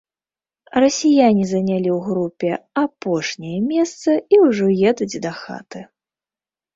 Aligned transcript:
Расіяне 0.83 1.41
занялі 1.49 1.89
ў 1.95 1.97
групе 2.07 2.51
апошняе 2.83 3.59
месца 3.73 4.11
і 4.37 4.39
ўжо 4.47 4.65
едуць 4.93 5.19
дахаты. 5.27 5.79